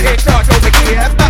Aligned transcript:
Reggae 0.00 0.18
start 0.18 0.48
over 0.48 0.70
here. 0.88 1.29